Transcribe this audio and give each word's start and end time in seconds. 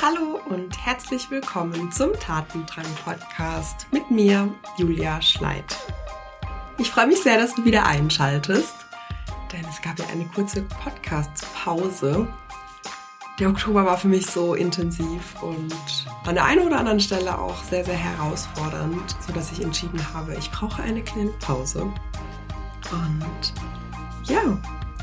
Hallo 0.00 0.38
und 0.48 0.78
herzlich 0.86 1.28
willkommen 1.28 1.90
zum 1.90 2.12
Tatendrang 2.12 2.86
Podcast 3.04 3.88
mit 3.90 4.08
mir, 4.12 4.54
Julia 4.76 5.20
Schleid. 5.20 5.76
Ich 6.78 6.88
freue 6.88 7.08
mich 7.08 7.20
sehr, 7.20 7.36
dass 7.36 7.56
du 7.56 7.64
wieder 7.64 7.84
einschaltest, 7.84 8.76
denn 9.52 9.64
es 9.68 9.82
gab 9.82 9.98
ja 9.98 10.04
eine 10.12 10.24
kurze 10.26 10.62
Podcast-Pause. 10.62 12.28
Der 13.40 13.48
Oktober 13.48 13.84
war 13.84 13.98
für 13.98 14.06
mich 14.06 14.26
so 14.26 14.54
intensiv 14.54 15.34
und 15.42 15.74
an 16.24 16.36
der 16.36 16.44
einen 16.44 16.64
oder 16.64 16.78
anderen 16.78 17.00
Stelle 17.00 17.36
auch 17.36 17.60
sehr, 17.64 17.84
sehr 17.84 17.96
herausfordernd, 17.96 19.16
sodass 19.26 19.50
ich 19.50 19.62
entschieden 19.62 20.00
habe, 20.14 20.36
ich 20.36 20.48
brauche 20.52 20.80
eine 20.80 21.02
kleine 21.02 21.32
Pause. 21.40 21.92
Und 22.92 23.52
ja, 24.28 24.56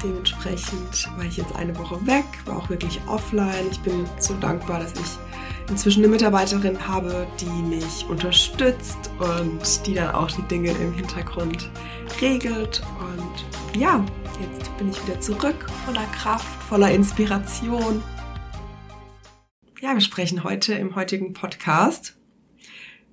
Dementsprechend 0.03 1.09
war 1.17 1.25
ich 1.25 1.37
jetzt 1.37 1.55
eine 1.55 1.77
Woche 1.77 2.05
weg, 2.05 2.25
war 2.45 2.57
auch 2.57 2.69
wirklich 2.69 2.99
offline. 3.07 3.67
Ich 3.71 3.79
bin 3.79 4.05
so 4.19 4.33
dankbar, 4.35 4.79
dass 4.79 4.93
ich 4.93 5.19
inzwischen 5.69 6.03
eine 6.03 6.09
Mitarbeiterin 6.09 6.87
habe, 6.87 7.27
die 7.39 7.45
mich 7.45 8.05
unterstützt 8.07 9.09
und 9.19 9.87
die 9.87 9.93
dann 9.93 10.13
auch 10.13 10.29
die 10.29 10.43
Dinge 10.43 10.71
im 10.71 10.93
Hintergrund 10.93 11.69
regelt. 12.21 12.83
Und 12.99 13.79
ja, 13.79 14.05
jetzt 14.41 14.77
bin 14.77 14.89
ich 14.89 15.07
wieder 15.07 15.19
zurück, 15.19 15.69
voller 15.85 16.05
Kraft, 16.07 16.63
voller 16.63 16.91
Inspiration. 16.91 18.03
Ja, 19.81 19.93
wir 19.93 20.01
sprechen 20.01 20.43
heute 20.43 20.73
im 20.73 20.95
heutigen 20.95 21.33
Podcast 21.33 22.17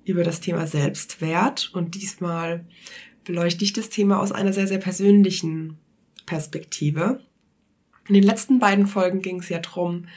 über 0.05 0.23
das 0.23 0.41
Thema 0.41 0.67
Selbstwert 0.67 1.71
und 1.73 1.95
diesmal 1.95 2.65
beleuchte 3.23 3.63
ich 3.63 3.73
das 3.73 3.89
Thema 3.89 4.19
aus 4.19 4.31
einer 4.31 4.53
sehr, 4.53 4.67
sehr 4.67 4.79
persönlichen 4.79 5.79
Perspektive. 6.25 7.19
In 8.07 8.15
den 8.15 8.23
letzten 8.23 8.59
beiden 8.59 8.87
Folgen 8.87 9.21
ging 9.21 9.39
es 9.39 9.49
ja 9.49 9.59
drum, 9.59 10.07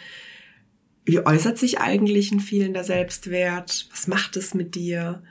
wie 1.05 1.25
äußert 1.25 1.57
sich 1.57 1.79
eigentlich 1.79 2.33
ein 2.33 2.41
fehlender 2.41 2.83
Selbstwert? 2.83 3.89
Was 3.93 4.09
macht 4.09 4.37
es 4.37 4.55
mit 4.55 4.75
dir? 4.75 5.23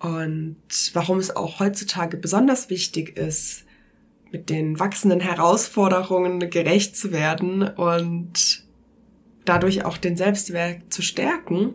Und 0.00 0.56
warum 0.94 1.18
es 1.18 1.34
auch 1.34 1.60
heutzutage 1.60 2.16
besonders 2.16 2.70
wichtig 2.70 3.16
ist, 3.16 3.64
mit 4.32 4.50
den 4.50 4.80
wachsenden 4.80 5.20
Herausforderungen 5.20 6.50
gerecht 6.50 6.96
zu 6.96 7.12
werden 7.12 7.62
und 7.62 8.64
dadurch 9.44 9.84
auch 9.84 9.96
den 9.96 10.16
Selbstwert 10.16 10.92
zu 10.92 11.02
stärken. 11.02 11.74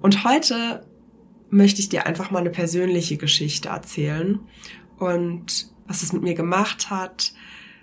Und 0.00 0.24
heute 0.24 0.84
möchte 1.48 1.80
ich 1.80 1.88
dir 1.88 2.06
einfach 2.06 2.30
mal 2.30 2.40
eine 2.40 2.50
persönliche 2.50 3.16
Geschichte 3.16 3.70
erzählen 3.70 4.40
und 4.98 5.70
was 5.86 6.02
es 6.02 6.12
mit 6.12 6.22
mir 6.22 6.34
gemacht 6.34 6.90
hat. 6.90 7.32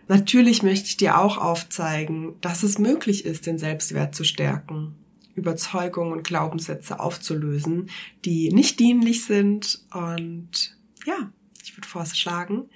Natürlich 0.08 0.64
möchte 0.64 0.88
ich 0.88 0.98
dir 0.98 1.18
auch 1.18 1.38
aufzeigen, 1.38 2.36
dass 2.42 2.64
es 2.64 2.78
möglich 2.78 3.26
ist, 3.26 3.46
den 3.46 3.58
Selbstwert 3.58 4.14
zu 4.14 4.24
stärken, 4.24 4.96
Überzeugungen 5.36 6.12
und 6.12 6.24
Glaubenssätze 6.24 7.00
aufzulösen, 7.00 7.90
die 8.26 8.50
nicht 8.52 8.80
dienlich 8.80 9.26
sind. 9.26 9.84
Und 9.94 10.78
ja, 11.06 11.32
ich 11.64 11.76
würde 11.78 11.88
vorschlagen, 11.88 12.70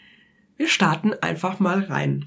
wir 0.56 0.68
starten 0.68 1.14
einfach 1.14 1.60
mal 1.60 1.84
rein. 1.84 2.26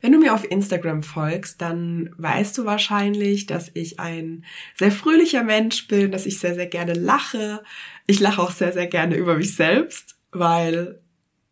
Wenn 0.00 0.12
du 0.12 0.18
mir 0.18 0.34
auf 0.34 0.48
Instagram 0.48 1.02
folgst, 1.02 1.60
dann 1.60 2.10
weißt 2.18 2.56
du 2.58 2.64
wahrscheinlich, 2.64 3.46
dass 3.46 3.70
ich 3.74 3.98
ein 3.98 4.44
sehr 4.76 4.92
fröhlicher 4.92 5.42
Mensch 5.42 5.88
bin, 5.88 6.12
dass 6.12 6.26
ich 6.26 6.38
sehr, 6.38 6.54
sehr 6.54 6.68
gerne 6.68 6.92
lache. 6.92 7.64
Ich 8.06 8.20
lache 8.20 8.40
auch 8.40 8.52
sehr, 8.52 8.72
sehr 8.72 8.86
gerne 8.86 9.16
über 9.16 9.36
mich 9.36 9.56
selbst 9.56 10.17
weil 10.30 11.00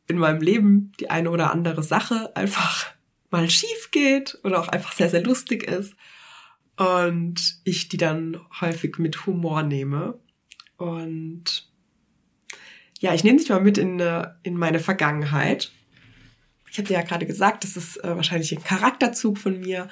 in 0.08 0.18
meinem 0.18 0.40
Leben 0.40 0.92
die 1.00 1.10
eine 1.10 1.30
oder 1.30 1.50
andere 1.52 1.82
Sache 1.82 2.34
einfach 2.36 2.86
mal 3.30 3.50
schief 3.50 3.90
geht 3.90 4.38
oder 4.44 4.60
auch 4.60 4.68
einfach 4.68 4.92
sehr, 4.92 5.10
sehr 5.10 5.22
lustig 5.22 5.64
ist 5.64 5.94
und 6.76 7.60
ich 7.64 7.88
die 7.88 7.96
dann 7.96 8.38
häufig 8.60 8.98
mit 8.98 9.26
Humor 9.26 9.62
nehme. 9.62 10.18
Und 10.76 11.68
ja, 13.00 13.14
ich 13.14 13.24
nehme 13.24 13.38
dich 13.38 13.48
mal 13.48 13.60
mit 13.60 13.78
in, 13.78 13.98
äh, 13.98 14.28
in 14.42 14.56
meine 14.56 14.78
Vergangenheit. 14.78 15.72
Ich 16.70 16.78
hatte 16.78 16.92
ja 16.92 17.02
gerade 17.02 17.26
gesagt, 17.26 17.64
das 17.64 17.76
ist 17.76 17.96
äh, 18.04 18.14
wahrscheinlich 18.14 18.52
ein 18.52 18.62
Charakterzug 18.62 19.38
von 19.38 19.60
mir, 19.60 19.88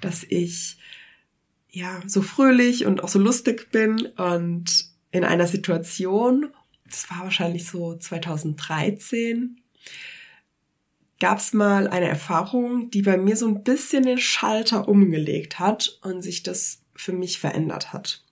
dass 0.00 0.24
ich 0.28 0.78
ja 1.70 2.00
so 2.06 2.22
fröhlich 2.22 2.86
und 2.86 3.02
auch 3.02 3.08
so 3.08 3.18
lustig 3.18 3.70
bin 3.70 4.06
und 4.16 4.86
in 5.10 5.24
einer 5.24 5.46
Situation 5.46 6.50
das 6.94 7.10
war 7.10 7.24
wahrscheinlich 7.24 7.66
so 7.66 7.96
2013, 7.96 9.60
gab 11.20 11.38
es 11.38 11.52
mal 11.52 11.88
eine 11.88 12.08
Erfahrung, 12.08 12.90
die 12.90 13.02
bei 13.02 13.16
mir 13.16 13.36
so 13.36 13.48
ein 13.48 13.64
bisschen 13.64 14.04
den 14.04 14.18
Schalter 14.18 14.88
umgelegt 14.88 15.58
hat 15.58 15.98
und 16.02 16.22
sich 16.22 16.42
das 16.42 16.82
für 16.94 17.12
mich 17.12 17.38
verändert 17.38 17.92
hat. 17.92 18.24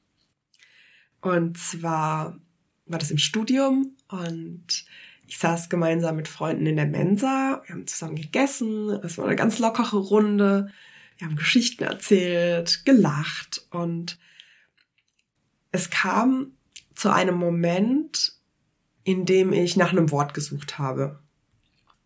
Und 1.21 1.59
zwar 1.59 2.39
war 2.87 2.99
das 2.99 3.11
im 3.11 3.19
Studium 3.19 3.97
und 4.09 4.85
ich 5.27 5.39
saß 5.39 5.69
gemeinsam 5.69 6.17
mit 6.17 6.29
Freunden 6.29 6.67
in 6.67 6.77
der 6.77 6.87
Mensa, 6.87 7.63
wir 7.65 7.75
haben 7.75 7.87
zusammen 7.87 8.17
gegessen, 8.17 8.91
es 9.03 9.19
war 9.19 9.27
eine 9.27 9.37
ganz 9.37 9.59
lockere 9.59 9.99
Runde, 9.99 10.71
wir 11.19 11.27
haben 11.27 11.37
Geschichten 11.37 11.85
erzählt, 11.85 12.85
gelacht 12.85 13.67
und 13.71 14.19
es 15.71 15.91
kam 15.91 16.53
zu 16.95 17.11
einem 17.11 17.37
Moment, 17.37 18.42
in 19.05 19.27
dem 19.27 19.53
ich 19.53 19.77
nach 19.77 19.93
einem 19.93 20.11
Wort 20.11 20.35
gesucht 20.35 20.79
habe. 20.79 21.19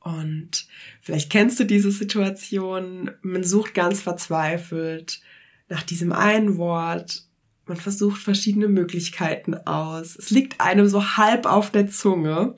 Und 0.01 0.69
vielleicht 1.01 1.31
kennst 1.31 1.59
du 1.59 1.65
diese 1.65 1.91
Situation, 1.91 3.11
man 3.23 3.43
sucht 3.43 3.75
ganz 3.75 4.01
verzweifelt 4.01 5.21
nach 5.69 5.83
diesem 5.83 6.13
einen 6.13 6.59
Wort, 6.59 7.25
man 7.67 7.77
versucht 7.77 8.23
verschiedene 8.23 8.69
Möglichkeiten 8.69 9.55
aus, 9.55 10.15
es 10.15 10.31
liegt 10.31 10.61
einem 10.61 10.89
so 10.89 11.17
halb 11.17 11.45
auf 11.45 11.73
der 11.73 11.89
Zunge 11.89 12.57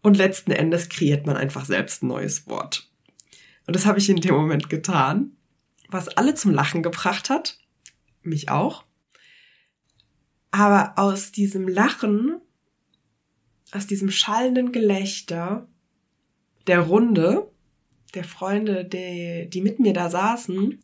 und 0.00 0.16
letzten 0.16 0.52
Endes 0.52 0.88
kreiert 0.88 1.26
man 1.26 1.36
einfach 1.36 1.64
selbst 1.64 2.04
ein 2.04 2.08
neues 2.08 2.46
Wort. 2.46 2.88
Und 3.66 3.74
das 3.74 3.84
habe 3.84 3.98
ich 3.98 4.08
in 4.08 4.20
dem 4.20 4.36
Moment 4.36 4.70
getan, 4.70 5.32
was 5.88 6.08
alle 6.08 6.36
zum 6.36 6.52
Lachen 6.52 6.84
gebracht 6.84 7.30
hat, 7.30 7.58
mich 8.22 8.48
auch. 8.48 8.84
Aber 10.52 10.92
aus 10.96 11.32
diesem 11.32 11.66
Lachen 11.66 12.40
aus 13.72 13.86
diesem 13.86 14.10
schallenden 14.10 14.72
Gelächter 14.72 15.68
der 16.66 16.80
Runde, 16.80 17.50
der 18.14 18.24
Freunde, 18.24 18.84
die, 18.84 19.48
die 19.50 19.60
mit 19.60 19.78
mir 19.78 19.92
da 19.92 20.10
saßen, 20.10 20.82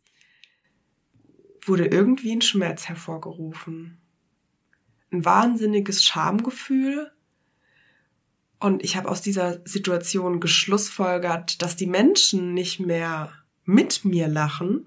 wurde 1.65 1.87
irgendwie 1.87 2.32
ein 2.32 2.42
Schmerz 2.42 2.88
hervorgerufen. 2.88 3.98
Ein 5.10 5.25
wahnsinniges 5.25 6.04
Schamgefühl. 6.04 7.12
Und 8.59 8.82
ich 8.84 8.97
habe 8.97 9.10
aus 9.10 9.22
dieser 9.22 9.60
Situation 9.66 10.41
geschlussfolgert, 10.41 11.62
dass 11.62 11.76
die 11.76 11.87
Menschen 11.87 12.54
nicht 12.54 12.81
mehr 12.81 13.32
mit 13.65 14.04
mir 14.04 14.28
lachen, 14.28 14.87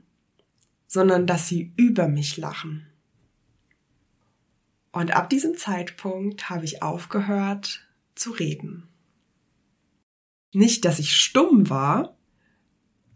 sondern 0.87 1.27
dass 1.27 1.47
sie 1.47 1.73
über 1.75 2.07
mich 2.07 2.37
lachen. 2.37 2.87
Und 4.95 5.13
ab 5.13 5.29
diesem 5.29 5.57
Zeitpunkt 5.57 6.49
habe 6.49 6.63
ich 6.63 6.81
aufgehört, 6.81 7.85
zu 8.15 8.31
reden. 8.31 8.87
Nicht, 10.53 10.85
dass 10.85 10.99
ich 10.99 11.17
stumm 11.17 11.69
war, 11.69 12.17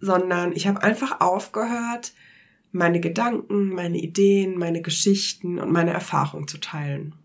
sondern 0.02 0.52
ich 0.52 0.68
habe 0.68 0.84
einfach 0.84 1.22
aufgehört, 1.22 2.14
meine 2.74 3.00
Gedanken, 3.00 3.70
meine 3.70 3.98
Ideen, 3.98 4.58
meine 4.58 4.82
Geschichten 4.82 5.58
und 5.58 5.72
meine 5.72 5.92
Erfahrungen 5.92 6.50
zu 6.50 6.58
teilen. 6.58 7.16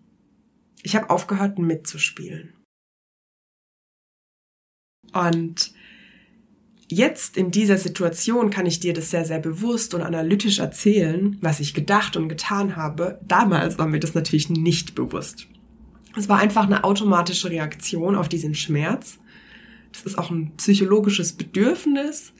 Ich 0.84 0.94
habe 0.94 1.10
aufgehört 1.10 1.58
mitzuspielen. 1.58 2.54
Und 5.12 5.74
jetzt 6.88 7.36
in 7.36 7.50
dieser 7.50 7.78
Situation 7.78 8.50
kann 8.50 8.66
ich 8.66 8.80
dir 8.80 8.92
das 8.92 9.10
sehr, 9.10 9.24
sehr 9.24 9.38
bewusst 9.38 9.94
und 9.94 10.02
analytisch 10.02 10.58
erzählen, 10.58 11.38
was 11.40 11.60
ich 11.60 11.74
gedacht 11.74 12.16
und 12.16 12.28
getan 12.28 12.76
habe. 12.76 13.18
Damals 13.26 13.78
war 13.78 13.86
mir 13.86 14.00
das 14.00 14.14
natürlich 14.14 14.50
nicht 14.50 14.94
bewusst. 14.94 15.46
Es 16.16 16.28
war 16.28 16.38
einfach 16.38 16.64
eine 16.64 16.84
automatische 16.84 17.50
Reaktion 17.50 18.14
auf 18.14 18.28
diesen 18.28 18.54
Schmerz. 18.54 19.18
Das 19.92 20.02
ist 20.02 20.18
auch 20.18 20.30
ein 20.30 20.54
psychologisches 20.56 21.32
Bedürfnis, 21.32 22.32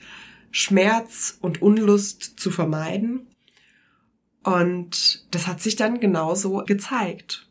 Schmerz 0.50 1.38
und 1.40 1.62
Unlust 1.62 2.38
zu 2.38 2.50
vermeiden. 2.50 3.26
Und 4.44 5.26
das 5.30 5.46
hat 5.46 5.60
sich 5.60 5.76
dann 5.76 6.00
genauso 6.00 6.62
gezeigt. 6.66 7.48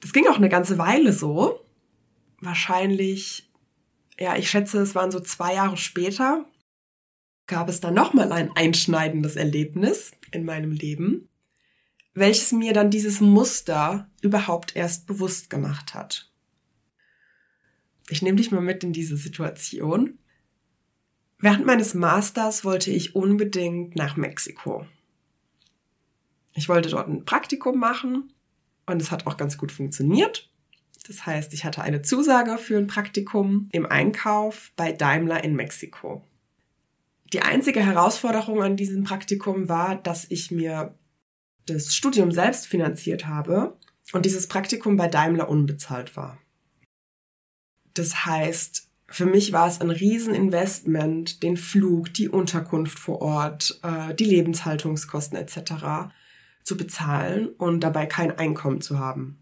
Das 0.00 0.12
ging 0.12 0.26
auch 0.28 0.36
eine 0.36 0.48
ganze 0.48 0.78
Weile 0.78 1.12
so. 1.12 1.60
Wahrscheinlich, 2.40 3.49
ja, 4.20 4.36
ich 4.36 4.50
schätze, 4.50 4.78
es 4.80 4.94
waren 4.94 5.10
so 5.10 5.20
zwei 5.20 5.54
Jahre 5.54 5.76
später, 5.76 6.44
gab 7.46 7.68
es 7.68 7.80
dann 7.80 7.94
nochmal 7.94 8.30
ein 8.32 8.54
einschneidendes 8.54 9.36
Erlebnis 9.36 10.12
in 10.30 10.44
meinem 10.44 10.70
Leben 10.70 11.30
welches 12.14 12.52
mir 12.52 12.72
dann 12.72 12.90
dieses 12.90 13.20
Muster 13.20 14.10
überhaupt 14.20 14.76
erst 14.76 15.06
bewusst 15.06 15.50
gemacht 15.50 15.94
hat. 15.94 16.30
Ich 18.08 18.22
nehme 18.22 18.36
dich 18.36 18.50
mal 18.50 18.60
mit 18.60 18.82
in 18.82 18.92
diese 18.92 19.16
Situation. 19.16 20.18
Während 21.38 21.64
meines 21.64 21.94
Masters 21.94 22.64
wollte 22.64 22.90
ich 22.90 23.14
unbedingt 23.14 23.96
nach 23.96 24.16
Mexiko. 24.16 24.86
Ich 26.54 26.68
wollte 26.68 26.90
dort 26.90 27.08
ein 27.08 27.24
Praktikum 27.24 27.78
machen 27.78 28.32
und 28.86 29.00
es 29.00 29.10
hat 29.10 29.26
auch 29.26 29.36
ganz 29.36 29.56
gut 29.56 29.70
funktioniert. 29.70 30.50
Das 31.10 31.26
heißt, 31.26 31.52
ich 31.54 31.64
hatte 31.64 31.82
eine 31.82 32.02
Zusage 32.02 32.56
für 32.56 32.78
ein 32.78 32.86
Praktikum 32.86 33.68
im 33.72 33.84
Einkauf 33.84 34.70
bei 34.76 34.92
Daimler 34.92 35.42
in 35.42 35.56
Mexiko. 35.56 36.24
Die 37.32 37.42
einzige 37.42 37.84
Herausforderung 37.84 38.62
an 38.62 38.76
diesem 38.76 39.02
Praktikum 39.02 39.68
war, 39.68 39.96
dass 39.96 40.30
ich 40.30 40.52
mir 40.52 40.94
das 41.66 41.96
Studium 41.96 42.30
selbst 42.30 42.68
finanziert 42.68 43.26
habe 43.26 43.76
und 44.12 44.24
dieses 44.24 44.46
Praktikum 44.46 44.96
bei 44.96 45.08
Daimler 45.08 45.48
unbezahlt 45.48 46.16
war. 46.16 46.38
Das 47.94 48.24
heißt, 48.24 48.88
für 49.08 49.26
mich 49.26 49.52
war 49.52 49.66
es 49.66 49.80
ein 49.80 49.90
Rieseninvestment, 49.90 51.42
den 51.42 51.56
Flug, 51.56 52.14
die 52.14 52.28
Unterkunft 52.28 53.00
vor 53.00 53.20
Ort, 53.20 53.80
äh, 53.82 54.14
die 54.14 54.26
Lebenshaltungskosten 54.26 55.36
etc. 55.36 56.12
zu 56.62 56.76
bezahlen 56.76 57.48
und 57.48 57.80
dabei 57.80 58.06
kein 58.06 58.38
Einkommen 58.38 58.80
zu 58.80 59.00
haben. 59.00 59.39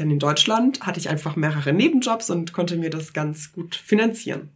Denn 0.00 0.10
in 0.10 0.18
Deutschland 0.18 0.80
hatte 0.86 0.98
ich 0.98 1.10
einfach 1.10 1.36
mehrere 1.36 1.74
Nebenjobs 1.74 2.30
und 2.30 2.54
konnte 2.54 2.78
mir 2.78 2.88
das 2.88 3.12
ganz 3.12 3.52
gut 3.52 3.74
finanzieren, 3.74 4.48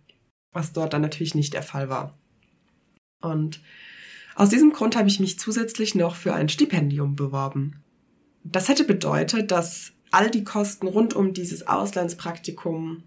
was 0.52 0.72
dort 0.72 0.94
dann 0.94 1.02
natürlich 1.02 1.34
nicht 1.34 1.52
der 1.52 1.62
Fall 1.62 1.90
war. 1.90 2.18
Und 3.20 3.60
aus 4.36 4.48
diesem 4.48 4.72
Grund 4.72 4.96
habe 4.96 5.06
ich 5.06 5.20
mich 5.20 5.38
zusätzlich 5.38 5.94
noch 5.94 6.16
für 6.16 6.32
ein 6.32 6.48
Stipendium 6.48 7.14
beworben. 7.14 7.82
Das 8.42 8.70
hätte 8.70 8.84
bedeutet, 8.84 9.50
dass 9.50 9.92
all 10.10 10.30
die 10.30 10.44
Kosten 10.44 10.86
rund 10.86 11.12
um 11.12 11.34
dieses 11.34 11.66
Auslandspraktikum 11.66 13.02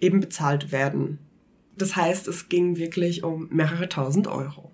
eben 0.00 0.20
bezahlt 0.20 0.72
werden. 0.72 1.18
Das 1.76 1.94
heißt, 1.94 2.26
es 2.26 2.48
ging 2.48 2.78
wirklich 2.78 3.22
um 3.22 3.48
mehrere 3.50 3.90
tausend 3.90 4.28
Euro. 4.28 4.70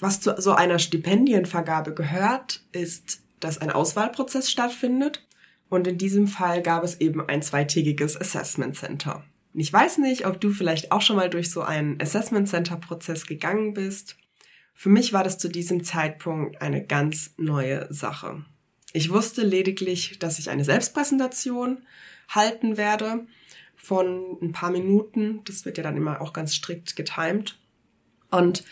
Was 0.00 0.20
zu 0.20 0.38
so 0.38 0.52
einer 0.52 0.78
Stipendienvergabe 0.78 1.94
gehört, 1.94 2.62
ist, 2.72 3.22
dass 3.40 3.56
ein 3.56 3.70
Auswahlprozess 3.70 4.50
stattfindet 4.50 5.26
und 5.72 5.86
in 5.86 5.96
diesem 5.96 6.26
Fall 6.26 6.60
gab 6.60 6.84
es 6.84 7.00
eben 7.00 7.26
ein 7.26 7.40
zweitägiges 7.40 8.20
Assessment 8.20 8.76
Center. 8.76 9.24
Ich 9.54 9.72
weiß 9.72 9.96
nicht, 9.98 10.26
ob 10.26 10.38
du 10.38 10.50
vielleicht 10.50 10.92
auch 10.92 11.00
schon 11.00 11.16
mal 11.16 11.30
durch 11.30 11.50
so 11.50 11.62
einen 11.62 11.98
Assessment 11.98 12.46
Center 12.46 12.76
Prozess 12.76 13.24
gegangen 13.24 13.72
bist. 13.72 14.18
Für 14.74 14.90
mich 14.90 15.14
war 15.14 15.24
das 15.24 15.38
zu 15.38 15.48
diesem 15.48 15.82
Zeitpunkt 15.82 16.60
eine 16.60 16.84
ganz 16.84 17.32
neue 17.38 17.90
Sache. 17.90 18.44
Ich 18.92 19.08
wusste 19.08 19.46
lediglich, 19.46 20.18
dass 20.18 20.38
ich 20.38 20.50
eine 20.50 20.66
Selbstpräsentation 20.66 21.78
halten 22.28 22.76
werde 22.76 23.26
von 23.74 24.36
ein 24.42 24.52
paar 24.52 24.72
Minuten. 24.72 25.40
Das 25.46 25.64
wird 25.64 25.78
ja 25.78 25.82
dann 25.82 25.96
immer 25.96 26.20
auch 26.20 26.34
ganz 26.34 26.54
strikt 26.54 26.96
getimed. 26.96 27.58
Und 28.30 28.62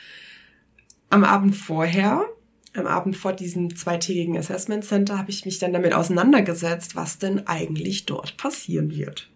am 1.09 1.25
Abend 1.25 1.57
vorher, 1.57 2.29
am 2.75 2.87
Abend 2.87 3.17
vor 3.17 3.33
diesem 3.33 3.75
zweitägigen 3.75 4.37
Assessment 4.37 4.85
Center, 4.85 5.19
habe 5.19 5.31
ich 5.31 5.45
mich 5.45 5.59
dann 5.59 5.73
damit 5.73 5.93
auseinandergesetzt, 5.93 6.95
was 6.97 7.19
denn 7.19 7.47
eigentlich 7.47 8.07
dort 8.07 8.37
passieren 8.37 8.91
wird. 8.91 9.29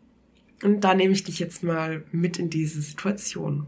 Und 0.62 0.82
da 0.82 0.94
nehme 0.94 1.12
ich 1.12 1.24
dich 1.24 1.38
jetzt 1.40 1.62
mal 1.62 2.04
mit 2.12 2.38
in 2.38 2.48
diese 2.48 2.80
Situation. 2.80 3.66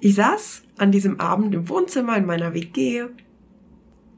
Ich 0.00 0.14
saß 0.14 0.62
an 0.76 0.92
diesem 0.92 1.18
Abend 1.18 1.54
im 1.54 1.68
Wohnzimmer 1.68 2.16
in 2.16 2.26
meiner 2.26 2.54
WG 2.54 3.06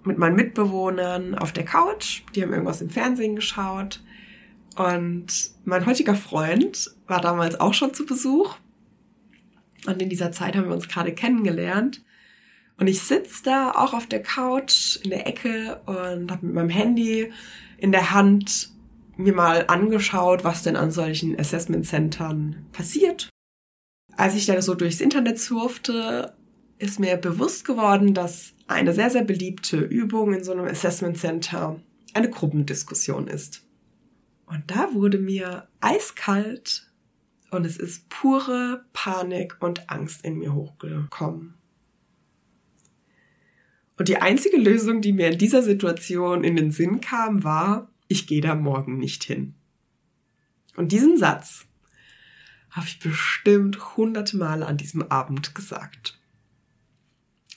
mit 0.05 0.19
meinen 0.19 0.37
Mitbewohnern 0.37 1.35
auf 1.35 1.53
der 1.53 1.65
Couch. 1.65 2.23
Die 2.35 2.43
haben 2.43 2.53
irgendwas 2.53 2.81
im 2.81 2.91
Fernsehen 2.91 3.37
geschaut. 3.37 4.03
Und 4.77 5.27
mein 5.65 5.87
heutiger 5.87 6.15
Freund 6.15 6.91
war 7.07 7.21
damals 7.21 7.61
auch 7.61 7.75
schon 7.75 7.95
zu 7.95 8.07
Besuch. 8.07 8.57
Und 9.87 10.01
in 10.01 10.09
dieser 10.09 10.33
Zeit 10.33 10.57
haben 10.57 10.69
wir 10.69 10.75
uns 10.75 10.89
gerade 10.89 11.13
kennengelernt. 11.13 12.03
Und 12.81 12.87
ich 12.87 13.03
sitze 13.03 13.43
da 13.45 13.73
auch 13.73 13.93
auf 13.93 14.07
der 14.07 14.23
Couch 14.23 14.97
in 15.05 15.11
der 15.11 15.27
Ecke 15.27 15.83
und 15.85 16.31
habe 16.31 16.47
mit 16.47 16.55
meinem 16.55 16.71
Handy 16.71 17.31
in 17.77 17.93
der 17.93 18.13
Hand 18.13 18.71
mir 19.19 19.35
mal 19.35 19.67
angeschaut, 19.69 20.45
was 20.45 20.63
denn 20.63 20.77
an 20.77 20.91
solchen 20.91 21.39
Assessment 21.39 21.87
Centern 21.87 22.65
passiert. 22.73 23.29
Als 24.17 24.35
ich 24.35 24.47
da 24.47 24.63
so 24.63 24.75
durchs 24.75 25.03
Internet 25.03 25.39
surfte, 25.39 26.33
ist 26.79 26.99
mir 26.99 27.19
bewusst 27.19 27.67
geworden, 27.67 28.15
dass 28.15 28.55
eine 28.67 28.95
sehr, 28.95 29.11
sehr 29.11 29.25
beliebte 29.25 29.77
Übung 29.77 30.33
in 30.33 30.43
so 30.43 30.53
einem 30.53 30.65
Assessment 30.65 31.19
Center 31.19 31.79
eine 32.15 32.31
Gruppendiskussion 32.31 33.29
ist. 33.29 33.63
Und 34.47 34.63
da 34.69 34.95
wurde 34.95 35.19
mir 35.19 35.69
eiskalt 35.83 36.91
und 37.51 37.67
es 37.67 37.77
ist 37.77 38.09
pure 38.09 38.87
Panik 38.95 39.59
und 39.61 39.91
Angst 39.91 40.25
in 40.25 40.39
mir 40.39 40.55
hochgekommen. 40.55 41.60
Und 44.01 44.09
die 44.09 44.17
einzige 44.17 44.57
Lösung, 44.57 45.03
die 45.03 45.13
mir 45.13 45.29
in 45.29 45.37
dieser 45.37 45.63
Situation 45.63 46.43
in 46.43 46.57
den 46.57 46.71
Sinn 46.71 47.03
kam, 47.03 47.45
war, 47.45 47.91
ich 48.09 48.27
gehe 48.27 48.41
da 48.41 48.55
morgen 48.55 48.97
nicht 48.97 49.25
hin. 49.25 49.55
Und 50.75 50.91
diesen 50.91 51.19
Satz 51.19 51.67
habe 52.71 52.87
ich 52.87 52.99
bestimmt 52.99 53.99
hunderte 53.99 54.39
Male 54.39 54.65
an 54.65 54.79
diesem 54.79 55.03
Abend 55.03 55.55
gesagt. 55.55 56.19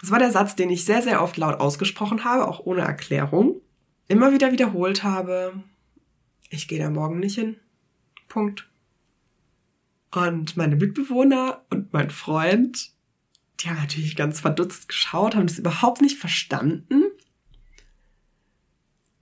Das 0.01 0.11
war 0.11 0.19
der 0.19 0.33
Satz, 0.33 0.57
den 0.57 0.69
ich 0.69 0.83
sehr, 0.83 1.01
sehr 1.01 1.23
oft 1.23 1.37
laut 1.37 1.61
ausgesprochen 1.61 2.25
habe, 2.25 2.45
auch 2.45 2.65
ohne 2.65 2.81
Erklärung. 2.81 3.61
Immer 4.09 4.33
wieder 4.33 4.51
wiederholt 4.51 5.01
habe, 5.01 5.63
ich 6.49 6.67
gehe 6.67 6.79
da 6.79 6.89
morgen 6.89 7.21
nicht 7.21 7.35
hin. 7.35 7.55
Punkt. 8.27 8.69
Und 10.11 10.57
meine 10.57 10.75
Mitbewohner 10.75 11.63
und 11.69 11.93
mein 11.93 12.09
Freund, 12.09 12.92
die 13.63 13.69
haben 13.69 13.77
natürlich 13.77 14.15
ganz 14.15 14.41
verdutzt 14.41 14.89
geschaut, 14.89 15.35
haben 15.35 15.47
das 15.47 15.59
überhaupt 15.59 16.01
nicht 16.01 16.17
verstanden. 16.17 17.03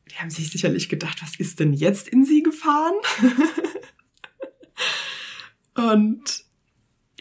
Die 0.10 0.16
haben 0.16 0.30
sich 0.30 0.50
sicherlich 0.50 0.90
gedacht, 0.90 1.22
was 1.22 1.36
ist 1.38 1.60
denn 1.60 1.74
jetzt 1.74 2.08
in 2.08 2.26
sie 2.26 2.42
gefahren? 2.42 2.96
und 5.96 6.44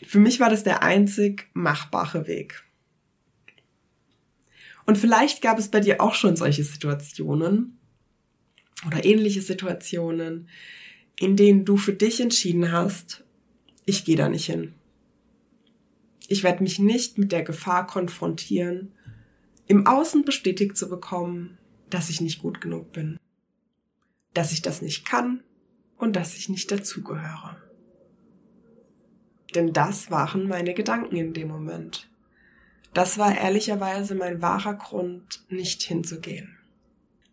für 0.02 0.18
mich 0.18 0.40
war 0.40 0.48
das 0.48 0.64
der 0.64 0.82
einzig 0.82 1.50
machbare 1.52 2.26
Weg. 2.26 2.64
Und 4.86 4.96
vielleicht 4.96 5.42
gab 5.42 5.58
es 5.58 5.70
bei 5.70 5.80
dir 5.80 6.00
auch 6.00 6.14
schon 6.14 6.36
solche 6.36 6.64
Situationen, 6.64 7.80
oder 8.86 9.04
ähnliche 9.04 9.42
Situationen, 9.42 10.48
in 11.18 11.36
denen 11.36 11.64
du 11.64 11.76
für 11.76 11.92
dich 11.92 12.20
entschieden 12.20 12.72
hast, 12.72 13.24
ich 13.84 14.04
gehe 14.04 14.16
da 14.16 14.28
nicht 14.28 14.46
hin. 14.46 14.74
Ich 16.30 16.44
werde 16.44 16.62
mich 16.62 16.78
nicht 16.78 17.18
mit 17.18 17.32
der 17.32 17.42
Gefahr 17.42 17.88
konfrontieren, 17.88 18.92
im 19.66 19.88
Außen 19.88 20.24
bestätigt 20.24 20.76
zu 20.76 20.88
bekommen, 20.88 21.58
dass 21.90 22.08
ich 22.08 22.20
nicht 22.20 22.40
gut 22.40 22.60
genug 22.60 22.92
bin, 22.92 23.18
dass 24.32 24.52
ich 24.52 24.62
das 24.62 24.80
nicht 24.80 25.04
kann 25.04 25.42
und 25.96 26.14
dass 26.14 26.36
ich 26.36 26.48
nicht 26.48 26.70
dazugehöre. 26.70 27.60
Denn 29.56 29.72
das 29.72 30.12
waren 30.12 30.46
meine 30.46 30.72
Gedanken 30.72 31.16
in 31.16 31.32
dem 31.32 31.48
Moment. 31.48 32.08
Das 32.94 33.18
war 33.18 33.36
ehrlicherweise 33.36 34.14
mein 34.14 34.40
wahrer 34.40 34.74
Grund, 34.74 35.44
nicht 35.48 35.82
hinzugehen. 35.82 36.56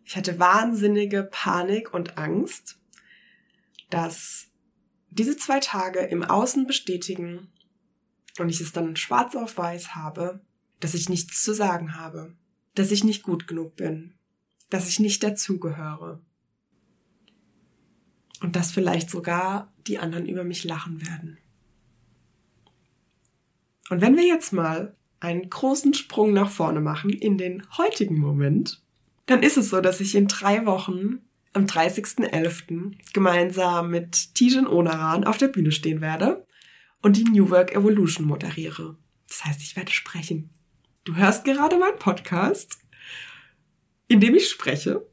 Ich 0.04 0.16
hatte 0.16 0.40
wahnsinnige 0.40 1.22
Panik 1.22 1.94
und 1.94 2.18
Angst, 2.18 2.80
dass 3.90 4.48
diese 5.08 5.36
zwei 5.36 5.60
Tage 5.60 6.00
im 6.00 6.24
Außen 6.24 6.66
bestätigen 6.66 7.52
und 8.38 8.48
ich 8.48 8.60
es 8.60 8.72
dann 8.72 8.96
schwarz 8.96 9.34
auf 9.34 9.58
weiß 9.58 9.94
habe, 9.94 10.40
dass 10.80 10.94
ich 10.94 11.08
nichts 11.08 11.42
zu 11.42 11.52
sagen 11.54 11.96
habe, 11.96 12.34
dass 12.74 12.90
ich 12.90 13.04
nicht 13.04 13.22
gut 13.22 13.46
genug 13.46 13.76
bin, 13.76 14.14
dass 14.70 14.88
ich 14.88 15.00
nicht 15.00 15.22
dazugehöre 15.22 16.20
und 18.40 18.54
dass 18.54 18.70
vielleicht 18.70 19.10
sogar 19.10 19.72
die 19.86 19.98
anderen 19.98 20.26
über 20.26 20.44
mich 20.44 20.64
lachen 20.64 21.04
werden. 21.06 21.38
Und 23.90 24.00
wenn 24.00 24.16
wir 24.16 24.26
jetzt 24.26 24.52
mal 24.52 24.96
einen 25.20 25.48
großen 25.48 25.94
Sprung 25.94 26.32
nach 26.32 26.50
vorne 26.50 26.80
machen 26.80 27.10
in 27.10 27.38
den 27.38 27.66
heutigen 27.76 28.18
Moment, 28.18 28.82
dann 29.26 29.42
ist 29.42 29.56
es 29.56 29.70
so, 29.70 29.80
dass 29.80 30.00
ich 30.00 30.14
in 30.14 30.28
drei 30.28 30.64
Wochen 30.66 31.20
am 31.52 31.64
30.11. 31.64 32.96
gemeinsam 33.12 33.90
mit 33.90 34.34
Tijan 34.34 34.66
Onaran 34.66 35.24
auf 35.24 35.38
der 35.38 35.48
Bühne 35.48 35.72
stehen 35.72 36.00
werde 36.00 36.46
und 37.02 37.16
die 37.16 37.24
New 37.24 37.50
Work 37.50 37.74
Evolution 37.74 38.26
moderiere. 38.26 38.96
Das 39.28 39.44
heißt, 39.44 39.62
ich 39.62 39.76
werde 39.76 39.92
sprechen. 39.92 40.50
Du 41.04 41.16
hörst 41.16 41.44
gerade 41.44 41.78
meinen 41.78 41.98
Podcast, 41.98 42.78
in 44.08 44.20
dem 44.20 44.34
ich 44.34 44.48
spreche. 44.48 45.06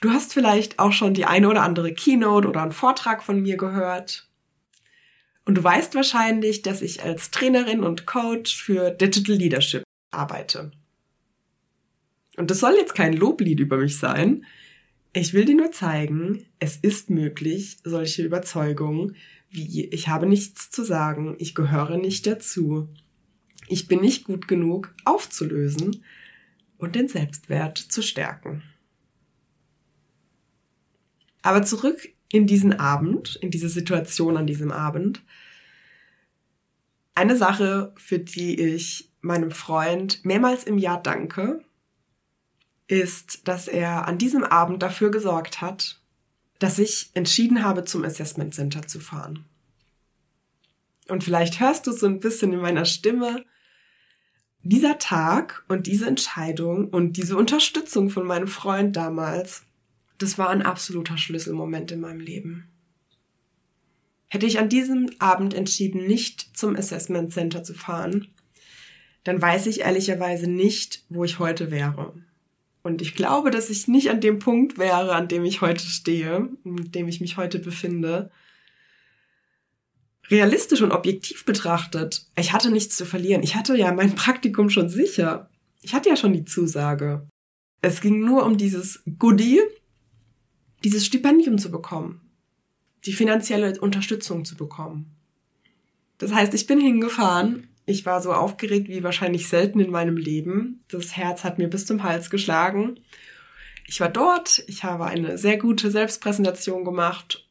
Du 0.00 0.10
hast 0.10 0.34
vielleicht 0.34 0.78
auch 0.78 0.92
schon 0.92 1.14
die 1.14 1.24
eine 1.24 1.48
oder 1.48 1.62
andere 1.62 1.92
Keynote 1.92 2.48
oder 2.48 2.62
einen 2.62 2.72
Vortrag 2.72 3.22
von 3.22 3.40
mir 3.40 3.56
gehört. 3.56 4.28
Und 5.44 5.56
du 5.56 5.64
weißt 5.64 5.94
wahrscheinlich, 5.94 6.62
dass 6.62 6.82
ich 6.82 7.02
als 7.02 7.30
Trainerin 7.30 7.84
und 7.84 8.06
Coach 8.06 8.60
für 8.60 8.90
Digital 8.90 9.36
Leadership 9.36 9.84
arbeite. 10.10 10.72
Und 12.36 12.50
das 12.50 12.60
soll 12.60 12.74
jetzt 12.74 12.94
kein 12.94 13.14
Loblied 13.14 13.60
über 13.60 13.78
mich 13.78 13.98
sein. 13.98 14.44
Ich 15.12 15.32
will 15.32 15.46
dir 15.46 15.54
nur 15.54 15.72
zeigen, 15.72 16.44
es 16.58 16.76
ist 16.76 17.08
möglich, 17.08 17.78
solche 17.84 18.22
Überzeugungen 18.22 19.16
wie 19.50 19.86
ich 19.86 20.08
habe 20.08 20.26
nichts 20.26 20.70
zu 20.70 20.84
sagen, 20.84 21.36
ich 21.38 21.54
gehöre 21.54 21.96
nicht 21.96 22.26
dazu, 22.26 22.88
ich 23.68 23.88
bin 23.88 24.00
nicht 24.00 24.24
gut 24.24 24.48
genug 24.48 24.94
aufzulösen 25.04 26.04
und 26.78 26.94
den 26.94 27.08
Selbstwert 27.08 27.78
zu 27.78 28.02
stärken. 28.02 28.62
Aber 31.42 31.62
zurück 31.62 32.08
in 32.30 32.46
diesen 32.46 32.72
Abend, 32.72 33.36
in 33.36 33.50
diese 33.50 33.68
Situation 33.68 34.36
an 34.36 34.46
diesem 34.46 34.72
Abend. 34.72 35.22
Eine 37.14 37.36
Sache, 37.36 37.94
für 37.96 38.18
die 38.18 38.60
ich 38.60 39.12
meinem 39.20 39.50
Freund 39.50 40.24
mehrmals 40.24 40.64
im 40.64 40.78
Jahr 40.78 41.02
danke, 41.02 41.64
ist, 42.88 43.48
dass 43.48 43.68
er 43.68 44.06
an 44.06 44.18
diesem 44.18 44.44
Abend 44.44 44.82
dafür 44.82 45.10
gesorgt 45.10 45.60
hat, 45.60 46.00
dass 46.58 46.78
ich 46.78 47.10
entschieden 47.14 47.62
habe, 47.62 47.84
zum 47.84 48.04
Assessment 48.04 48.54
Center 48.54 48.86
zu 48.86 49.00
fahren. 49.00 49.44
Und 51.08 51.22
vielleicht 51.22 51.60
hörst 51.60 51.86
du 51.86 51.92
so 51.92 52.06
ein 52.06 52.20
bisschen 52.20 52.52
in 52.52 52.60
meiner 52.60 52.84
Stimme, 52.84 53.44
dieser 54.62 54.98
Tag 54.98 55.64
und 55.68 55.86
diese 55.86 56.06
Entscheidung 56.06 56.88
und 56.88 57.16
diese 57.16 57.36
Unterstützung 57.36 58.10
von 58.10 58.26
meinem 58.26 58.48
Freund 58.48 58.96
damals, 58.96 59.62
das 60.18 60.38
war 60.38 60.48
ein 60.50 60.62
absoluter 60.62 61.18
Schlüsselmoment 61.18 61.92
in 61.92 62.00
meinem 62.00 62.20
Leben. 62.20 62.68
Hätte 64.28 64.46
ich 64.46 64.58
an 64.58 64.68
diesem 64.68 65.08
Abend 65.20 65.54
entschieden, 65.54 66.06
nicht 66.06 66.56
zum 66.56 66.74
Assessment 66.74 67.32
Center 67.32 67.62
zu 67.62 67.74
fahren, 67.74 68.28
dann 69.22 69.40
weiß 69.40 69.66
ich 69.66 69.80
ehrlicherweise 69.80 70.48
nicht, 70.48 71.04
wo 71.08 71.24
ich 71.24 71.38
heute 71.38 71.70
wäre. 71.70 72.14
Und 72.86 73.02
ich 73.02 73.16
glaube, 73.16 73.50
dass 73.50 73.68
ich 73.68 73.88
nicht 73.88 74.10
an 74.10 74.20
dem 74.20 74.38
Punkt 74.38 74.78
wäre, 74.78 75.12
an 75.12 75.26
dem 75.26 75.44
ich 75.44 75.60
heute 75.60 75.84
stehe, 75.84 76.48
in 76.62 76.92
dem 76.92 77.08
ich 77.08 77.20
mich 77.20 77.36
heute 77.36 77.58
befinde. 77.58 78.30
Realistisch 80.30 80.82
und 80.82 80.92
objektiv 80.92 81.44
betrachtet, 81.44 82.28
ich 82.38 82.52
hatte 82.52 82.70
nichts 82.70 82.96
zu 82.96 83.04
verlieren. 83.04 83.42
Ich 83.42 83.56
hatte 83.56 83.76
ja 83.76 83.92
mein 83.92 84.14
Praktikum 84.14 84.70
schon 84.70 84.88
sicher. 84.88 85.50
Ich 85.82 85.94
hatte 85.94 86.10
ja 86.10 86.16
schon 86.16 86.32
die 86.32 86.44
Zusage. 86.44 87.26
Es 87.82 88.00
ging 88.00 88.20
nur 88.20 88.46
um 88.46 88.56
dieses 88.56 89.02
Goodie, 89.18 89.62
dieses 90.84 91.04
Stipendium 91.04 91.58
zu 91.58 91.72
bekommen, 91.72 92.20
die 93.04 93.14
finanzielle 93.14 93.80
Unterstützung 93.80 94.44
zu 94.44 94.54
bekommen. 94.54 95.16
Das 96.18 96.32
heißt, 96.32 96.54
ich 96.54 96.68
bin 96.68 96.80
hingefahren 96.80 97.66
ich 97.86 98.04
war 98.04 98.20
so 98.20 98.32
aufgeregt 98.32 98.88
wie 98.88 99.02
wahrscheinlich 99.02 99.48
selten 99.48 99.80
in 99.80 99.90
meinem 99.90 100.16
Leben. 100.16 100.84
Das 100.88 101.16
Herz 101.16 101.44
hat 101.44 101.58
mir 101.58 101.68
bis 101.68 101.86
zum 101.86 102.02
Hals 102.02 102.30
geschlagen. 102.30 103.00
Ich 103.86 104.00
war 104.00 104.08
dort, 104.08 104.64
ich 104.66 104.82
habe 104.82 105.06
eine 105.06 105.38
sehr 105.38 105.56
gute 105.56 105.92
Selbstpräsentation 105.92 106.84
gemacht 106.84 107.46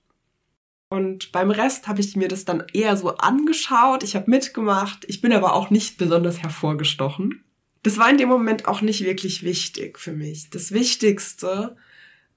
und 0.89 1.31
beim 1.31 1.49
Rest 1.49 1.87
habe 1.87 2.01
ich 2.01 2.15
mir 2.15 2.27
das 2.27 2.45
dann 2.45 2.63
eher 2.73 2.95
so 2.97 3.15
angeschaut, 3.17 4.03
ich 4.03 4.15
habe 4.15 4.29
mitgemacht, 4.29 5.05
ich 5.07 5.21
bin 5.21 5.33
aber 5.33 5.53
auch 5.53 5.69
nicht 5.69 5.97
besonders 5.97 6.41
hervorgestochen. 6.41 7.43
Das 7.83 7.97
war 7.97 8.09
in 8.09 8.17
dem 8.17 8.29
Moment 8.29 8.67
auch 8.67 8.81
nicht 8.81 9.03
wirklich 9.03 9.43
wichtig 9.43 9.99
für 9.99 10.11
mich. 10.11 10.49
Das 10.49 10.71
Wichtigste 10.71 11.75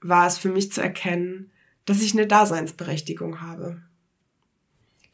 war 0.00 0.26
es 0.26 0.38
für 0.38 0.50
mich 0.50 0.72
zu 0.72 0.80
erkennen, 0.80 1.50
dass 1.84 2.02
ich 2.02 2.12
eine 2.12 2.26
Daseinsberechtigung 2.26 3.40
habe 3.40 3.82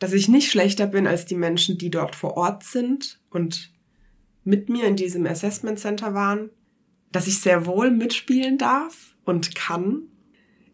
dass 0.05 0.13
ich 0.13 0.29
nicht 0.29 0.51
schlechter 0.51 0.87
bin 0.87 1.07
als 1.07 1.25
die 1.25 1.35
Menschen, 1.35 1.79
die 1.79 1.89
dort 1.89 2.15
vor 2.15 2.37
Ort 2.37 2.63
sind 2.63 3.23
und 3.31 3.73
mit 4.45 4.69
mir 4.69 4.85
in 4.85 4.97
diesem 4.97 5.25
Assessment 5.25 5.79
Center 5.79 6.13
waren, 6.13 6.51
dass 7.11 7.27
ich 7.27 7.41
sehr 7.41 7.65
wohl 7.65 7.91
mitspielen 7.91 8.59
darf 8.59 9.17
und 9.25 9.55
kann. 9.55 10.03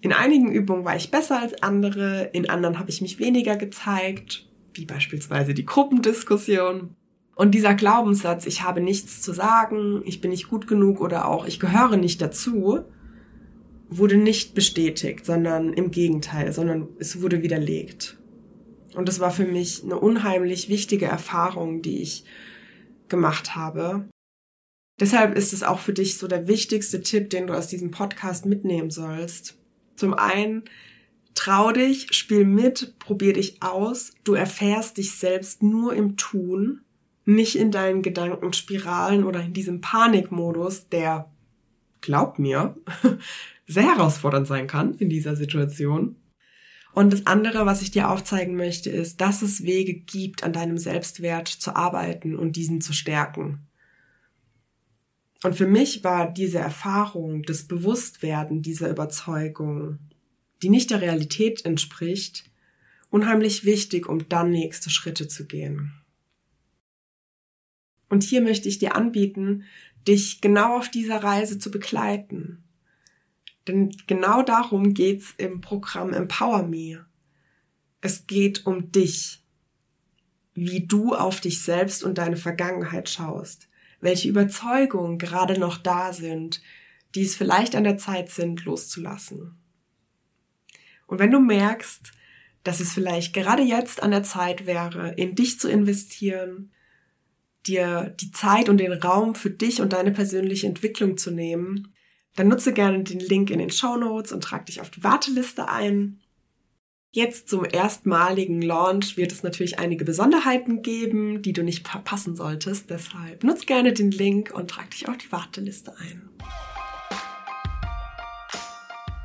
In 0.00 0.12
einigen 0.12 0.50
Übungen 0.50 0.84
war 0.84 0.96
ich 0.96 1.12
besser 1.12 1.40
als 1.40 1.62
andere, 1.62 2.30
in 2.32 2.50
anderen 2.50 2.80
habe 2.80 2.90
ich 2.90 3.02
mich 3.02 3.20
weniger 3.20 3.54
gezeigt, 3.54 4.48
wie 4.74 4.84
beispielsweise 4.84 5.54
die 5.54 5.64
Gruppendiskussion. 5.64 6.96
Und 7.36 7.54
dieser 7.54 7.74
Glaubenssatz, 7.74 8.46
ich 8.46 8.64
habe 8.64 8.80
nichts 8.80 9.22
zu 9.22 9.32
sagen, 9.32 10.02
ich 10.06 10.20
bin 10.20 10.32
nicht 10.32 10.48
gut 10.48 10.66
genug 10.66 11.00
oder 11.00 11.28
auch 11.28 11.46
ich 11.46 11.60
gehöre 11.60 11.98
nicht 11.98 12.20
dazu, 12.20 12.80
wurde 13.88 14.16
nicht 14.16 14.56
bestätigt, 14.56 15.24
sondern 15.24 15.72
im 15.72 15.92
Gegenteil, 15.92 16.52
sondern 16.52 16.88
es 16.98 17.22
wurde 17.22 17.44
widerlegt. 17.44 18.19
Und 18.94 19.08
das 19.08 19.20
war 19.20 19.30
für 19.30 19.44
mich 19.44 19.84
eine 19.84 19.98
unheimlich 19.98 20.68
wichtige 20.68 21.06
Erfahrung, 21.06 21.82
die 21.82 22.02
ich 22.02 22.24
gemacht 23.08 23.54
habe. 23.54 24.08
Deshalb 25.00 25.36
ist 25.36 25.52
es 25.52 25.62
auch 25.62 25.78
für 25.78 25.94
dich 25.94 26.18
so 26.18 26.28
der 26.28 26.46
wichtigste 26.46 27.00
Tipp, 27.00 27.30
den 27.30 27.46
du 27.46 27.54
aus 27.54 27.68
diesem 27.68 27.90
Podcast 27.90 28.44
mitnehmen 28.44 28.90
sollst. 28.90 29.56
Zum 29.96 30.14
einen, 30.14 30.64
trau 31.34 31.72
dich, 31.72 32.12
spiel 32.12 32.44
mit, 32.44 32.98
probier 32.98 33.32
dich 33.32 33.62
aus. 33.62 34.12
Du 34.24 34.34
erfährst 34.34 34.98
dich 34.98 35.12
selbst 35.12 35.62
nur 35.62 35.94
im 35.94 36.16
Tun, 36.16 36.82
nicht 37.24 37.56
in 37.56 37.70
deinen 37.70 38.02
Gedankenspiralen 38.02 39.24
oder 39.24 39.42
in 39.42 39.54
diesem 39.54 39.80
Panikmodus, 39.80 40.88
der, 40.88 41.30
glaub 42.02 42.38
mir, 42.38 42.76
sehr 43.66 43.84
herausfordernd 43.84 44.46
sein 44.46 44.66
kann 44.66 44.94
in 44.94 45.08
dieser 45.08 45.36
Situation. 45.36 46.16
Und 46.92 47.12
das 47.12 47.26
andere, 47.26 47.66
was 47.66 47.82
ich 47.82 47.90
dir 47.90 48.10
aufzeigen 48.10 48.56
möchte, 48.56 48.90
ist, 48.90 49.20
dass 49.20 49.42
es 49.42 49.62
Wege 49.62 49.94
gibt, 49.94 50.42
an 50.42 50.52
deinem 50.52 50.76
Selbstwert 50.76 51.48
zu 51.48 51.76
arbeiten 51.76 52.36
und 52.36 52.56
diesen 52.56 52.80
zu 52.80 52.92
stärken. 52.92 53.66
Und 55.42 55.54
für 55.54 55.66
mich 55.66 56.04
war 56.04 56.30
diese 56.30 56.58
Erfahrung, 56.58 57.42
das 57.44 57.66
Bewusstwerden 57.66 58.62
dieser 58.62 58.90
Überzeugung, 58.90 59.98
die 60.62 60.68
nicht 60.68 60.90
der 60.90 61.00
Realität 61.00 61.64
entspricht, 61.64 62.44
unheimlich 63.08 63.64
wichtig, 63.64 64.08
um 64.08 64.28
dann 64.28 64.50
nächste 64.50 64.90
Schritte 64.90 65.28
zu 65.28 65.46
gehen. 65.46 65.92
Und 68.08 68.24
hier 68.24 68.42
möchte 68.42 68.68
ich 68.68 68.78
dir 68.78 68.96
anbieten, 68.96 69.64
dich 70.06 70.40
genau 70.40 70.76
auf 70.76 70.90
dieser 70.90 71.22
Reise 71.22 71.58
zu 71.58 71.70
begleiten. 71.70 72.64
Denn 73.68 73.94
genau 74.06 74.42
darum 74.42 74.94
geht's 74.94 75.34
im 75.36 75.60
Programm 75.60 76.12
Empower 76.12 76.62
Me. 76.62 77.04
Es 78.00 78.26
geht 78.26 78.66
um 78.66 78.90
dich, 78.90 79.42
wie 80.54 80.86
du 80.86 81.14
auf 81.14 81.40
dich 81.40 81.62
selbst 81.62 82.02
und 82.02 82.18
deine 82.18 82.36
Vergangenheit 82.36 83.08
schaust, 83.08 83.68
welche 84.00 84.28
Überzeugungen 84.28 85.18
gerade 85.18 85.58
noch 85.58 85.76
da 85.76 86.12
sind, 86.12 86.62
die 87.14 87.22
es 87.22 87.36
vielleicht 87.36 87.74
an 87.74 87.84
der 87.84 87.98
Zeit 87.98 88.30
sind, 88.30 88.64
loszulassen. 88.64 89.58
Und 91.06 91.18
wenn 91.18 91.30
du 91.30 91.40
merkst, 91.40 92.12
dass 92.62 92.80
es 92.80 92.92
vielleicht 92.92 93.32
gerade 93.32 93.62
jetzt 93.62 94.02
an 94.02 94.10
der 94.10 94.22
Zeit 94.22 94.66
wäre, 94.66 95.12
in 95.14 95.34
dich 95.34 95.58
zu 95.58 95.68
investieren, 95.68 96.72
dir 97.66 98.14
die 98.20 98.30
Zeit 98.32 98.68
und 98.68 98.78
den 98.78 98.92
Raum 98.92 99.34
für 99.34 99.50
dich 99.50 99.80
und 99.80 99.92
deine 99.92 100.12
persönliche 100.12 100.66
Entwicklung 100.66 101.16
zu 101.16 101.30
nehmen, 101.30 101.94
dann 102.36 102.48
nutze 102.48 102.72
gerne 102.72 103.02
den 103.02 103.20
Link 103.20 103.50
in 103.50 103.58
den 103.58 103.70
Show 103.70 103.96
Notes 103.96 104.32
und 104.32 104.42
trag 104.42 104.66
dich 104.66 104.80
auf 104.80 104.90
die 104.90 105.02
Warteliste 105.02 105.68
ein. 105.68 106.20
Jetzt 107.12 107.48
zum 107.48 107.64
erstmaligen 107.64 108.62
Launch 108.62 109.16
wird 109.16 109.32
es 109.32 109.42
natürlich 109.42 109.80
einige 109.80 110.04
Besonderheiten 110.04 110.82
geben, 110.82 111.42
die 111.42 111.52
du 111.52 111.64
nicht 111.64 111.88
verpassen 111.88 112.36
solltest. 112.36 112.88
Deshalb 112.88 113.42
nutze 113.42 113.66
gerne 113.66 113.92
den 113.92 114.12
Link 114.12 114.52
und 114.54 114.70
trag 114.70 114.90
dich 114.92 115.08
auf 115.08 115.16
die 115.16 115.32
Warteliste 115.32 115.92
ein. 115.98 116.28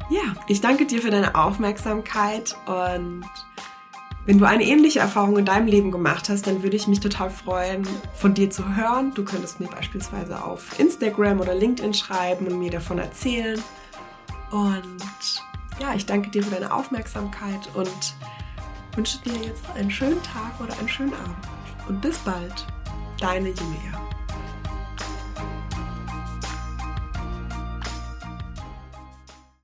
Ja, 0.10 0.36
ich 0.48 0.62
danke 0.62 0.86
dir 0.86 1.02
für 1.02 1.12
deine 1.12 1.36
Aufmerksamkeit 1.36 2.56
und 2.66 3.26
wenn 4.26 4.40
du 4.40 4.46
eine 4.46 4.64
ähnliche 4.64 5.00
Erfahrung 5.00 5.38
in 5.38 5.46
deinem 5.46 5.68
Leben 5.68 5.92
gemacht 5.92 6.30
hast, 6.30 6.48
dann 6.48 6.64
würde 6.64 6.76
ich 6.76 6.88
mich 6.88 7.00
total 7.00 7.30
freuen, 7.30 7.88
von 8.14 8.34
dir 8.34 8.50
zu 8.50 8.76
hören. 8.76 9.14
Du 9.14 9.24
könntest 9.24 9.60
mir 9.60 9.68
beispielsweise 9.68 10.44
auf 10.44 10.80
Instagram 10.80 11.40
oder 11.40 11.54
LinkedIn 11.54 11.94
schreiben 11.94 12.48
und 12.48 12.60
mir 12.60 12.72
davon 12.72 12.98
erzählen. 12.98 13.62
Und 14.52 15.44
ja, 15.80 15.94
ich 15.94 16.06
danke 16.06 16.30
dir 16.30 16.44
für 16.44 16.52
deine 16.52 16.74
Aufmerksamkeit 16.74 17.70
und 17.76 18.16
wünsche 18.96 19.20
dir 19.20 19.36
jetzt 19.46 19.64
einen 19.76 19.92
schönen 19.92 20.22
Tag 20.24 20.60
oder 20.60 20.78
einen 20.80 20.90
schönen 20.90 21.14
Abend. 21.14 21.36
Und 21.88 22.02
bis 22.02 22.18
bald, 22.20 22.66
deine 23.20 23.50
Julia. 23.50 24.05